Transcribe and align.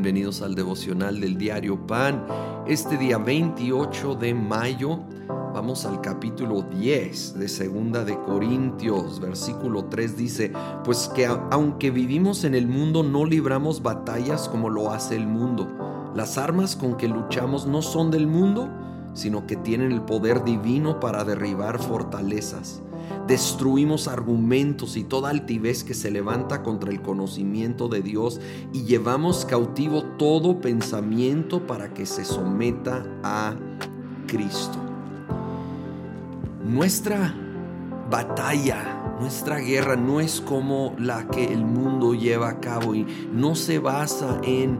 Bienvenidos 0.00 0.40
al 0.40 0.54
devocional 0.54 1.20
del 1.20 1.36
diario 1.36 1.86
Pan. 1.86 2.24
Este 2.66 2.96
día 2.96 3.18
28 3.18 4.14
de 4.14 4.32
mayo 4.32 5.00
vamos 5.52 5.84
al 5.84 6.00
capítulo 6.00 6.62
10 6.62 7.38
de 7.38 7.46
Segunda 7.48 8.02
de 8.02 8.18
Corintios, 8.18 9.20
versículo 9.20 9.84
3 9.84 10.16
dice, 10.16 10.52
pues 10.84 11.10
que 11.14 11.26
aunque 11.26 11.90
vivimos 11.90 12.44
en 12.44 12.54
el 12.54 12.66
mundo 12.66 13.02
no 13.02 13.26
libramos 13.26 13.82
batallas 13.82 14.48
como 14.48 14.70
lo 14.70 14.90
hace 14.90 15.16
el 15.16 15.26
mundo. 15.26 15.68
Las 16.14 16.38
armas 16.38 16.76
con 16.76 16.96
que 16.96 17.06
luchamos 17.06 17.66
no 17.66 17.82
son 17.82 18.10
del 18.10 18.26
mundo, 18.26 18.70
sino 19.14 19.46
que 19.46 19.56
tienen 19.56 19.92
el 19.92 20.02
poder 20.02 20.44
divino 20.44 21.00
para 21.00 21.24
derribar 21.24 21.78
fortalezas 21.78 22.82
destruimos 23.26 24.08
argumentos 24.08 24.96
y 24.96 25.04
toda 25.04 25.30
altivez 25.30 25.84
que 25.84 25.94
se 25.94 26.10
levanta 26.10 26.62
contra 26.62 26.90
el 26.90 27.00
conocimiento 27.00 27.88
de 27.88 28.02
Dios 28.02 28.40
y 28.72 28.84
llevamos 28.84 29.44
cautivo 29.44 30.02
todo 30.18 30.60
pensamiento 30.60 31.66
para 31.66 31.94
que 31.94 32.06
se 32.06 32.24
someta 32.24 33.04
a 33.22 33.54
Cristo. 34.26 34.78
Nuestra 36.64 37.34
batalla, 38.10 39.16
nuestra 39.20 39.58
guerra 39.58 39.96
no 39.96 40.20
es 40.20 40.40
como 40.40 40.94
la 40.98 41.28
que 41.28 41.52
el 41.52 41.64
mundo 41.64 42.14
lleva 42.14 42.48
a 42.48 42.60
cabo 42.60 42.94
y 42.94 43.06
no 43.32 43.54
se 43.54 43.78
basa 43.78 44.40
en 44.42 44.78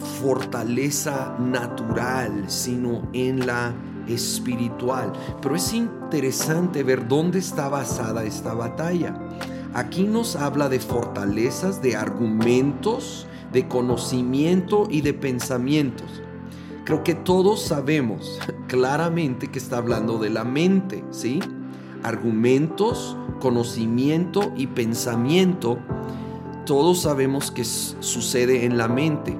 fortaleza 0.00 1.36
natural, 1.38 2.44
sino 2.48 3.02
en 3.12 3.46
la 3.46 3.74
espiritual. 4.08 5.12
Pero 5.40 5.56
es 5.56 5.72
interesante 5.72 6.82
ver 6.82 7.06
dónde 7.06 7.38
está 7.38 7.68
basada 7.68 8.24
esta 8.24 8.54
batalla. 8.54 9.14
Aquí 9.74 10.04
nos 10.04 10.36
habla 10.36 10.68
de 10.68 10.80
fortalezas, 10.80 11.80
de 11.80 11.96
argumentos, 11.96 13.26
de 13.52 13.68
conocimiento 13.68 14.88
y 14.90 15.00
de 15.00 15.14
pensamientos. 15.14 16.22
Creo 16.84 17.04
que 17.04 17.14
todos 17.14 17.62
sabemos 17.62 18.40
claramente 18.68 19.48
que 19.48 19.58
está 19.58 19.78
hablando 19.78 20.18
de 20.18 20.30
la 20.30 20.44
mente, 20.44 21.04
¿sí? 21.10 21.40
Argumentos, 22.02 23.16
conocimiento 23.40 24.52
y 24.56 24.66
pensamiento, 24.66 25.78
todos 26.66 27.02
sabemos 27.02 27.50
que 27.50 27.64
sucede 27.64 28.64
en 28.64 28.78
la 28.78 28.88
mente. 28.88 29.38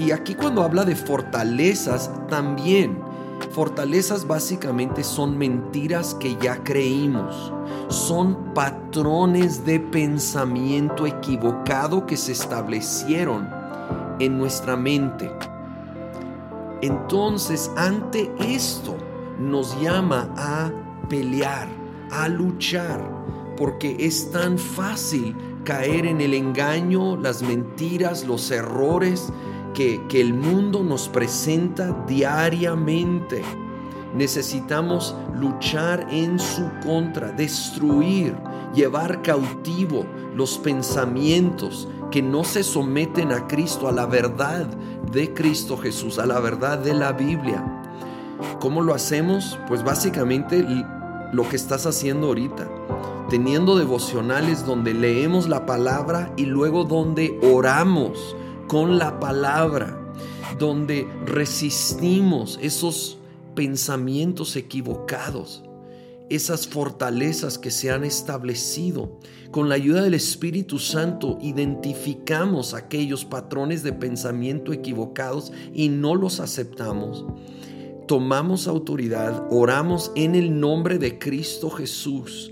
Y 0.00 0.12
aquí 0.12 0.34
cuando 0.34 0.62
habla 0.62 0.84
de 0.84 0.96
fortalezas, 0.96 2.10
también 2.28 2.98
Fortalezas 3.50 4.28
básicamente 4.28 5.02
son 5.02 5.36
mentiras 5.36 6.14
que 6.14 6.36
ya 6.36 6.62
creímos, 6.62 7.52
son 7.88 8.54
patrones 8.54 9.64
de 9.64 9.80
pensamiento 9.80 11.04
equivocado 11.04 12.06
que 12.06 12.16
se 12.16 12.30
establecieron 12.30 13.48
en 14.20 14.38
nuestra 14.38 14.76
mente. 14.76 15.28
Entonces, 16.80 17.72
ante 17.76 18.30
esto, 18.38 18.96
nos 19.40 19.80
llama 19.80 20.32
a 20.36 20.70
pelear, 21.08 21.66
a 22.12 22.28
luchar, 22.28 23.00
porque 23.56 23.96
es 23.98 24.30
tan 24.30 24.58
fácil 24.58 25.34
caer 25.64 26.06
en 26.06 26.20
el 26.20 26.34
engaño, 26.34 27.16
las 27.16 27.42
mentiras, 27.42 28.24
los 28.24 28.50
errores 28.52 29.32
que, 29.74 30.00
el 30.12 30.34
mundo 30.34 30.82
nos 30.82 31.08
presenta 31.08 32.04
diariamente. 32.06 33.42
Necesitamos 34.14 35.14
luchar 35.34 36.06
en 36.10 36.38
su 36.38 36.68
contra, 36.84 37.30
destruir, 37.32 38.34
llevar 38.74 39.22
cautivo 39.22 40.04
los 40.34 40.58
pensamientos 40.58 41.88
que 42.10 42.22
no 42.22 42.44
se 42.44 42.64
someten 42.64 43.32
a 43.32 43.46
Cristo, 43.46 43.88
a 43.88 43.92
la 43.92 44.06
verdad 44.06 44.66
de 45.12 45.32
Cristo 45.32 45.76
Jesús, 45.76 46.18
a 46.18 46.26
la 46.26 46.40
verdad 46.40 46.78
de 46.78 46.94
la 46.94 47.12
Biblia. 47.12 47.64
¿Cómo 48.58 48.82
lo 48.82 48.94
hacemos? 48.94 49.58
Pues 49.68 49.84
básicamente 49.84 50.64
lo 51.32 51.48
que 51.48 51.56
estás 51.56 51.86
haciendo 51.86 52.28
ahorita, 52.28 52.68
teniendo 53.28 53.78
devocionales 53.78 54.66
donde 54.66 54.92
leemos 54.92 55.48
la 55.48 55.66
palabra 55.66 56.32
y 56.36 56.46
luego 56.46 56.84
donde 56.84 57.38
oramos 57.42 58.34
con 58.70 58.98
la 58.98 59.18
palabra, 59.18 60.00
donde 60.56 61.04
resistimos 61.26 62.56
esos 62.62 63.18
pensamientos 63.56 64.54
equivocados, 64.54 65.64
esas 66.28 66.68
fortalezas 66.68 67.58
que 67.58 67.72
se 67.72 67.90
han 67.90 68.04
establecido. 68.04 69.18
Con 69.50 69.68
la 69.68 69.74
ayuda 69.74 70.02
del 70.02 70.14
Espíritu 70.14 70.78
Santo 70.78 71.36
identificamos 71.42 72.72
aquellos 72.72 73.24
patrones 73.24 73.82
de 73.82 73.92
pensamiento 73.92 74.72
equivocados 74.72 75.52
y 75.74 75.88
no 75.88 76.14
los 76.14 76.38
aceptamos. 76.38 77.24
Tomamos 78.06 78.68
autoridad, 78.68 79.48
oramos 79.50 80.12
en 80.14 80.36
el 80.36 80.60
nombre 80.60 80.98
de 80.98 81.18
Cristo 81.18 81.70
Jesús 81.70 82.49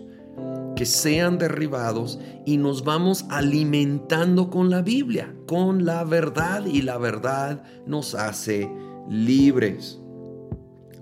que 0.78 0.86
sean 0.86 1.38
derribados 1.38 2.20
y 2.46 2.56
nos 2.56 2.84
vamos 2.84 3.24
alimentando 3.30 4.48
con 4.48 4.70
la 4.70 4.80
Biblia, 4.80 5.34
con 5.48 5.84
la 5.84 6.04
verdad 6.04 6.66
y 6.66 6.82
la 6.82 6.98
verdad 6.98 7.64
nos 7.84 8.14
hace 8.14 8.70
libres. 9.10 9.98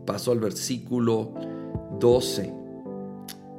Paso 0.06 0.32
al 0.32 0.41
versículo 0.41 1.34
12. 2.00 2.54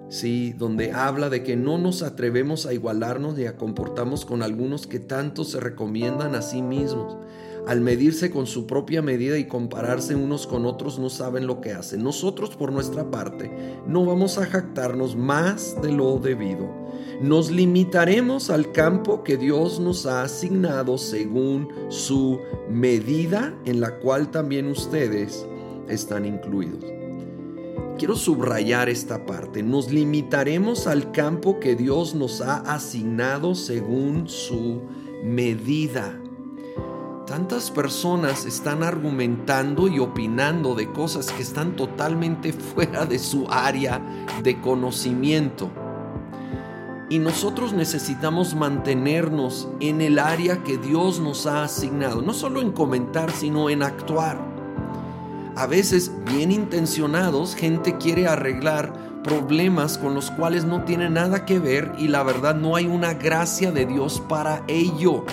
Sí, 0.10 0.56
donde 0.58 0.92
habla 0.92 1.30
de 1.30 1.44
que 1.44 1.56
no 1.56 1.78
nos 1.78 2.02
atrevemos 2.02 2.66
a 2.66 2.74
igualarnos 2.74 3.38
ni 3.38 3.46
a 3.46 3.56
comportarnos 3.56 4.26
con 4.26 4.42
algunos 4.42 4.88
que 4.88 5.00
tanto 5.00 5.44
se 5.44 5.60
recomiendan 5.60 6.34
a 6.34 6.42
sí 6.42 6.64
mismos 6.64 7.16
al 7.68 7.82
medirse 7.82 8.32
con 8.32 8.48
su 8.48 8.66
propia 8.66 9.02
medida 9.02 9.38
y 9.38 9.46
compararse 9.46 10.16
unos 10.16 10.48
con 10.48 10.66
otros, 10.66 11.00
no 11.00 11.10
saben 11.10 11.48
lo 11.48 11.60
que 11.60 11.74
hacen. 11.74 12.02
Nosotros, 12.02 12.56
por 12.56 12.72
nuestra 12.72 13.12
parte, 13.12 13.52
no 13.86 14.06
vamos 14.06 14.38
a 14.38 14.46
jactarnos 14.46 15.18
más 15.18 15.80
de 15.82 15.92
lo 15.92 16.18
debido. 16.18 16.70
Nos 17.22 17.52
limitaremos 17.52 18.50
al 18.50 18.72
campo 18.72 19.24
que 19.24 19.36
Dios 19.36 19.80
nos 19.80 20.06
ha 20.06 20.24
asignado 20.24 20.98
según 20.98 21.68
su 21.90 22.40
medida, 22.70 23.54
en 23.66 23.82
la 23.82 24.00
cual 24.00 24.32
también 24.32 24.68
ustedes 24.68 25.46
están 25.90 26.26
incluidos. 26.26 26.86
Quiero 27.98 28.16
subrayar 28.16 28.88
esta 28.90 29.26
parte. 29.26 29.64
Nos 29.64 29.92
limitaremos 29.92 30.88
al 30.88 31.12
campo 31.12 31.60
que 31.60 31.76
Dios 31.76 32.14
nos 32.16 32.42
ha 32.42 32.58
asignado 32.58 33.56
según 33.56 34.30
su 34.30 34.84
medida. 35.24 36.22
Tantas 37.28 37.72
personas 37.72 38.46
están 38.46 38.84
argumentando 38.84 39.90
y 39.90 40.00
opinando 40.00 40.76
de 40.76 40.90
cosas 40.94 41.30
que 41.30 41.44
están 41.44 41.76
totalmente 41.76 42.54
fuera 42.76 43.06
de 43.06 43.20
su 43.20 43.48
área 43.50 44.02
de 44.44 44.62
conocimiento. 44.62 45.70
Y 47.10 47.20
nosotros 47.20 47.74
necesitamos 47.74 48.56
mantenernos 48.56 49.68
en 49.82 50.00
el 50.00 50.20
área 50.20 50.64
que 50.64 50.78
Dios 50.78 51.20
nos 51.20 51.48
ha 51.48 51.66
asignado, 51.66 52.22
no 52.22 52.34
solo 52.34 52.62
en 52.62 52.72
comentar, 52.72 53.30
sino 53.32 53.70
en 53.70 53.84
actuar. 53.84 54.40
A 55.58 55.68
veces, 55.68 56.14
bien 56.32 56.50
intencionados, 56.50 57.56
gente 57.56 57.98
quiere 57.98 58.28
arreglar 58.28 58.94
problemas 59.24 59.98
con 59.98 60.14
los 60.14 60.32
cuales 60.32 60.64
no 60.64 60.86
tiene 60.86 61.10
nada 61.10 61.44
que 61.44 61.60
ver 61.60 61.92
y 61.98 62.08
la 62.08 62.24
verdad 62.24 62.56
no 62.56 62.78
hay 62.78 62.86
una 62.86 63.16
gracia 63.16 63.74
de 63.74 63.86
Dios 63.86 64.24
para 64.30 64.64
ello 64.68 65.26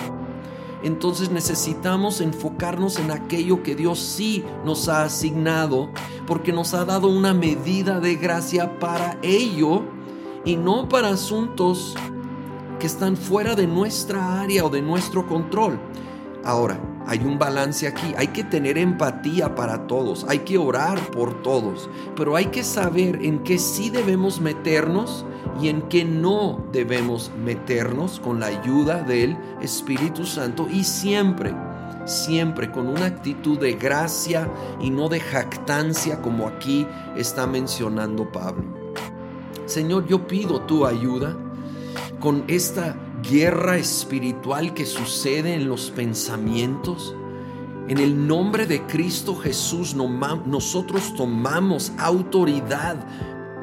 entonces 0.85 1.31
necesitamos 1.31 2.21
enfocarnos 2.21 2.99
en 2.99 3.09
aquello 3.09 3.63
que 3.63 3.73
Dios 3.73 3.97
sí 3.97 4.43
nos 4.63 4.87
ha 4.87 5.01
asignado, 5.01 5.89
porque 6.27 6.53
nos 6.53 6.75
ha 6.75 6.85
dado 6.85 7.07
una 7.07 7.33
medida 7.33 7.99
de 7.99 8.15
gracia 8.17 8.77
para 8.77 9.17
ello 9.23 9.81
y 10.45 10.57
no 10.57 10.87
para 10.87 11.09
asuntos 11.09 11.95
que 12.79 12.85
están 12.85 13.17
fuera 13.17 13.55
de 13.55 13.65
nuestra 13.65 14.39
área 14.39 14.63
o 14.63 14.69
de 14.69 14.83
nuestro 14.83 15.25
control. 15.25 15.79
Ahora, 16.45 16.79
hay 17.07 17.19
un 17.25 17.39
balance 17.39 17.87
aquí, 17.87 18.13
hay 18.15 18.27
que 18.27 18.43
tener 18.43 18.77
empatía 18.77 19.55
para 19.55 19.87
todos, 19.87 20.27
hay 20.29 20.39
que 20.39 20.59
orar 20.59 20.99
por 21.09 21.41
todos, 21.41 21.89
pero 22.15 22.35
hay 22.35 22.45
que 22.45 22.63
saber 22.63 23.19
en 23.23 23.39
qué 23.39 23.57
sí 23.57 23.89
debemos 23.89 24.39
meternos 24.39 25.25
y 25.59 25.69
en 25.69 25.81
qué 25.83 26.05
no 26.05 26.63
debemos 26.71 27.31
meternos 27.43 28.19
con 28.19 28.39
la 28.39 28.47
ayuda 28.47 29.01
del 29.01 29.35
Espíritu 29.59 30.23
Santo. 30.23 30.67
Y 30.71 30.83
siempre, 30.83 31.51
siempre 32.05 32.71
con 32.71 32.89
una 32.89 33.05
actitud 33.05 33.59
de 33.59 33.73
gracia 33.73 34.47
y 34.79 34.91
no 34.91 35.09
de 35.09 35.21
jactancia 35.21 36.21
como 36.21 36.47
aquí 36.47 36.85
está 37.15 37.47
mencionando 37.47 38.31
Pablo. 38.31 38.65
Señor, 39.65 40.05
yo 40.05 40.27
pido 40.27 40.61
tu 40.61 40.85
ayuda 40.85 41.35
con 42.19 42.43
esta 42.47 42.95
guerra 43.29 43.77
espiritual 43.77 44.73
que 44.73 44.85
sucede 44.85 45.53
en 45.53 45.67
los 45.67 45.91
pensamientos. 45.91 47.15
En 47.87 47.99
el 47.99 48.27
nombre 48.27 48.65
de 48.65 48.81
Cristo 48.83 49.35
Jesús 49.35 49.95
nosotros 49.95 51.13
tomamos 51.15 51.91
autoridad 51.97 52.97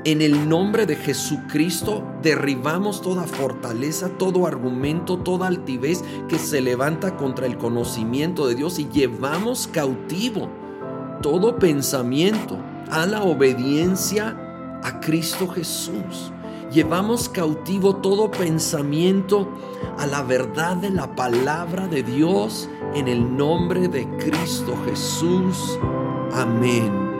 En 0.04 0.20
el 0.20 0.48
nombre 0.48 0.84
de 0.84 0.96
Jesucristo 0.96 2.02
derribamos 2.22 3.02
toda 3.02 3.22
fortaleza, 3.22 4.08
todo 4.18 4.48
argumento, 4.48 5.18
toda 5.18 5.46
altivez 5.46 6.02
que 6.28 6.40
se 6.40 6.60
levanta 6.60 7.16
contra 7.16 7.46
el 7.46 7.56
conocimiento 7.56 8.48
de 8.48 8.56
Dios 8.56 8.80
y 8.80 8.88
llevamos 8.88 9.68
cautivo 9.68 10.48
todo 11.22 11.56
pensamiento 11.56 12.58
a 12.90 13.06
la 13.06 13.22
obediencia 13.22 14.36
a 14.82 14.98
Cristo 15.00 15.46
Jesús. 15.46 16.32
Llevamos 16.72 17.28
cautivo 17.28 17.96
todo 17.96 18.30
pensamiento 18.30 19.46
a 19.98 20.06
la 20.06 20.22
verdad 20.22 20.76
de 20.76 20.88
la 20.88 21.14
palabra 21.14 21.86
de 21.86 22.02
Dios 22.02 22.70
en 22.94 23.08
el 23.08 23.36
nombre 23.36 23.88
de 23.88 24.08
Cristo 24.16 24.74
Jesús. 24.86 25.78
Amén. 26.32 27.11